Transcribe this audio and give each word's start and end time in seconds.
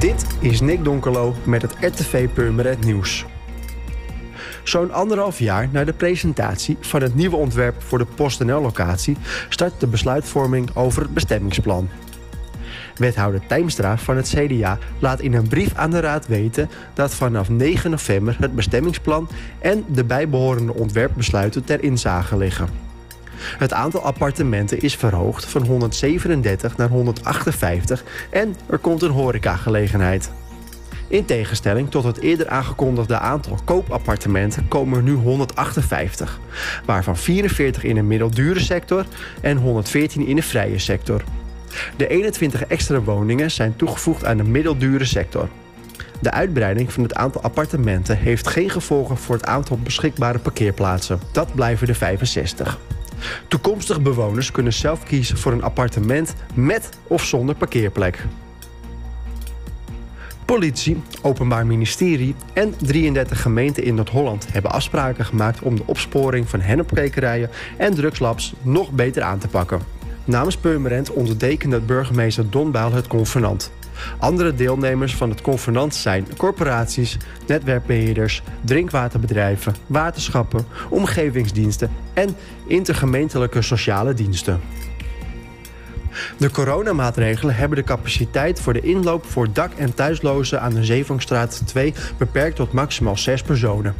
Dit 0.00 0.26
is 0.38 0.60
Nick 0.60 0.84
Donkerlo 0.84 1.34
met 1.44 1.62
het 1.62 1.74
RTV 1.80 2.28
Purmerend 2.28 2.84
Nieuws. 2.84 3.24
Zo'n 4.62 4.92
anderhalf 4.92 5.38
jaar 5.38 5.68
na 5.72 5.84
de 5.84 5.92
presentatie 5.92 6.76
van 6.80 7.02
het 7.02 7.14
nieuwe 7.14 7.36
ontwerp 7.36 7.82
voor 7.82 7.98
de 7.98 8.06
PostNL-locatie 8.14 9.16
start 9.48 9.80
de 9.80 9.86
besluitvorming 9.86 10.76
over 10.76 11.02
het 11.02 11.14
bestemmingsplan. 11.14 11.88
Wethouder 12.94 13.46
Tijmstra 13.46 13.98
van 13.98 14.16
het 14.16 14.28
CDA 14.28 14.78
laat 14.98 15.20
in 15.20 15.34
een 15.34 15.48
brief 15.48 15.74
aan 15.74 15.90
de 15.90 16.00
Raad 16.00 16.26
weten 16.26 16.70
dat 16.94 17.14
vanaf 17.14 17.48
9 17.48 17.90
november 17.90 18.36
het 18.38 18.54
bestemmingsplan 18.54 19.28
en 19.58 19.84
de 19.88 20.04
bijbehorende 20.04 20.74
ontwerpbesluiten 20.74 21.64
ter 21.64 21.82
inzage 21.82 22.36
liggen. 22.36 22.89
Het 23.58 23.72
aantal 23.72 24.02
appartementen 24.02 24.80
is 24.80 24.94
verhoogd 24.94 25.44
van 25.44 25.66
137 25.66 26.76
naar 26.76 26.88
158 26.88 28.04
en 28.30 28.56
er 28.66 28.78
komt 28.78 29.02
een 29.02 29.10
horecagelegenheid. 29.10 30.30
In 31.08 31.24
tegenstelling 31.24 31.90
tot 31.90 32.04
het 32.04 32.20
eerder 32.20 32.48
aangekondigde 32.48 33.18
aantal 33.18 33.58
koopappartementen 33.64 34.68
komen 34.68 34.96
er 34.96 35.02
nu 35.02 35.12
158, 35.12 36.40
waarvan 36.84 37.16
44 37.16 37.84
in 37.84 37.94
de 37.94 38.02
middeldure 38.02 38.60
sector 38.60 39.04
en 39.40 39.56
114 39.56 40.26
in 40.26 40.36
de 40.36 40.42
vrije 40.42 40.78
sector. 40.78 41.22
De 41.96 42.08
21 42.08 42.64
extra 42.64 43.00
woningen 43.00 43.50
zijn 43.50 43.76
toegevoegd 43.76 44.24
aan 44.24 44.36
de 44.36 44.42
middeldure 44.42 45.04
sector. 45.04 45.48
De 46.20 46.30
uitbreiding 46.30 46.92
van 46.92 47.02
het 47.02 47.14
aantal 47.14 47.42
appartementen 47.42 48.16
heeft 48.16 48.48
geen 48.48 48.70
gevolgen 48.70 49.16
voor 49.16 49.34
het 49.34 49.46
aantal 49.46 49.78
beschikbare 49.78 50.38
parkeerplaatsen. 50.38 51.20
Dat 51.32 51.54
blijven 51.54 51.86
de 51.86 51.94
65. 51.94 52.78
Toekomstige 53.48 54.00
bewoners 54.00 54.50
kunnen 54.50 54.72
zelf 54.72 55.02
kiezen 55.02 55.38
voor 55.38 55.52
een 55.52 55.62
appartement 55.62 56.34
met 56.54 56.88
of 57.06 57.24
zonder 57.24 57.54
parkeerplek. 57.54 58.24
Politie, 60.44 61.02
Openbaar 61.22 61.66
Ministerie 61.66 62.34
en 62.52 62.74
33 62.76 63.42
gemeenten 63.42 63.84
in 63.84 63.94
Noord-Holland 63.94 64.52
hebben 64.52 64.70
afspraken 64.70 65.24
gemaakt 65.24 65.62
om 65.62 65.76
de 65.76 65.82
opsporing 65.86 66.48
van 66.48 66.60
hennepkwekerijen 66.60 67.50
en 67.76 67.94
drugslabs 67.94 68.52
nog 68.62 68.90
beter 68.90 69.22
aan 69.22 69.38
te 69.38 69.48
pakken. 69.48 69.80
Namens 70.24 70.56
Purmerend 70.56 71.10
ondertekende 71.10 71.80
burgemeester 71.80 72.50
Don 72.50 72.76
het 72.76 73.06
convenant. 73.06 73.72
Andere 74.18 74.54
deelnemers 74.54 75.14
van 75.14 75.30
het 75.30 75.40
convenant 75.40 75.94
zijn 75.94 76.26
corporaties, 76.36 77.16
netwerkbeheerders, 77.46 78.42
drinkwaterbedrijven, 78.64 79.74
waterschappen, 79.86 80.66
omgevingsdiensten 80.88 81.90
en 82.14 82.36
intergemeentelijke 82.66 83.62
sociale 83.62 84.14
diensten. 84.14 84.60
De 86.38 86.50
coronamaatregelen 86.50 87.54
hebben 87.54 87.78
de 87.78 87.84
capaciteit 87.84 88.60
voor 88.60 88.72
de 88.72 88.80
inloop 88.80 89.26
voor 89.26 89.52
dak- 89.52 89.74
en 89.76 89.94
thuislozen 89.94 90.60
aan 90.60 90.74
de 90.74 90.84
Zeevangstraat 90.84 91.62
2 91.66 91.94
beperkt 92.18 92.56
tot 92.56 92.72
maximaal 92.72 93.16
6 93.16 93.42
personen. 93.42 93.94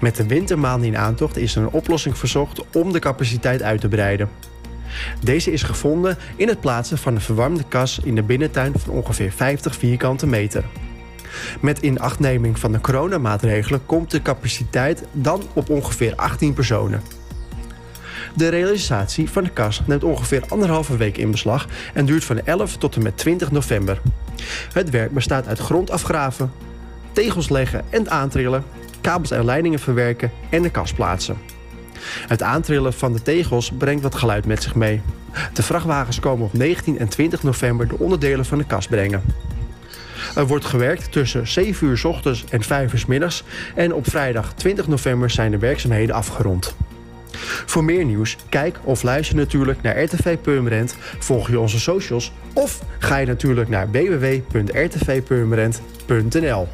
Met 0.00 0.16
de 0.16 0.26
wintermaanden 0.26 0.88
in 0.88 0.96
aantocht 0.96 1.36
is 1.36 1.56
er 1.56 1.62
een 1.62 1.68
oplossing 1.68 2.18
verzocht 2.18 2.64
om 2.72 2.92
de 2.92 2.98
capaciteit 2.98 3.62
uit 3.62 3.80
te 3.80 3.88
breiden. 3.88 4.28
Deze 5.20 5.52
is 5.52 5.62
gevonden 5.62 6.18
in 6.36 6.48
het 6.48 6.60
plaatsen 6.60 6.98
van 6.98 7.14
een 7.14 7.20
verwarmde 7.20 7.64
kas 7.68 7.98
in 8.04 8.14
de 8.14 8.22
binnentuin 8.22 8.72
van 8.78 8.94
ongeveer 8.94 9.32
50 9.32 9.76
vierkante 9.76 10.26
meter. 10.26 10.64
Met 11.60 11.78
inachtneming 11.78 12.58
van 12.58 12.72
de 12.72 12.80
coronamaatregelen 12.80 13.86
komt 13.86 14.10
de 14.10 14.22
capaciteit 14.22 15.02
dan 15.12 15.42
op 15.52 15.70
ongeveer 15.70 16.14
18 16.14 16.52
personen. 16.52 17.02
De 18.34 18.48
realisatie 18.48 19.30
van 19.30 19.44
de 19.44 19.50
kas 19.50 19.82
neemt 19.86 20.04
ongeveer 20.04 20.44
anderhalve 20.48 20.96
week 20.96 21.16
in 21.16 21.30
beslag 21.30 21.66
en 21.94 22.06
duurt 22.06 22.24
van 22.24 22.40
11 22.44 22.76
tot 22.76 22.96
en 22.96 23.02
met 23.02 23.16
20 23.16 23.50
november. 23.50 24.00
Het 24.72 24.90
werk 24.90 25.12
bestaat 25.12 25.46
uit 25.46 25.58
grond 25.58 25.90
afgraven, 25.90 26.52
tegels 27.12 27.48
leggen 27.48 27.84
en 27.90 28.10
aantrillen, 28.10 28.64
kabels 29.00 29.30
en 29.30 29.44
leidingen 29.44 29.78
verwerken 29.78 30.30
en 30.50 30.62
de 30.62 30.70
kas 30.70 30.92
plaatsen. 30.92 31.36
Het 32.26 32.42
aantrillen 32.42 32.92
van 32.92 33.12
de 33.12 33.22
tegels 33.22 33.72
brengt 33.78 34.02
wat 34.02 34.14
geluid 34.14 34.46
met 34.46 34.62
zich 34.62 34.74
mee. 34.74 35.00
De 35.52 35.62
vrachtwagens 35.62 36.20
komen 36.20 36.46
op 36.46 36.52
19 36.52 36.98
en 36.98 37.08
20 37.08 37.42
november 37.42 37.88
de 37.88 37.98
onderdelen 37.98 38.44
van 38.44 38.58
de 38.58 38.64
kas 38.64 38.86
brengen. 38.86 39.22
Er 40.34 40.46
wordt 40.46 40.64
gewerkt 40.64 41.12
tussen 41.12 41.48
7 41.48 41.86
uur 41.86 42.06
ochtends 42.06 42.44
en 42.50 42.62
5 42.62 42.92
uur 42.92 42.98
s 42.98 43.06
middags 43.06 43.44
en 43.74 43.94
op 43.94 44.10
vrijdag 44.10 44.52
20 44.54 44.88
november 44.88 45.30
zijn 45.30 45.50
de 45.50 45.58
werkzaamheden 45.58 46.14
afgerond. 46.14 46.76
Voor 47.66 47.84
meer 47.84 48.04
nieuws, 48.04 48.36
kijk 48.48 48.78
of 48.82 49.02
luister 49.02 49.36
natuurlijk 49.36 49.82
naar 49.82 50.02
RTV 50.02 50.38
Purmerend, 50.38 50.96
volg 51.18 51.48
je 51.48 51.60
onze 51.60 51.80
socials 51.80 52.32
of 52.52 52.82
ga 52.98 53.16
je 53.16 53.26
natuurlijk 53.26 53.68
naar 53.68 53.90
www.rtvpurmerend.nl. 53.90 56.68